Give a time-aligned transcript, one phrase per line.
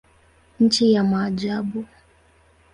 [0.59, 1.85] Nchi ya maajabu.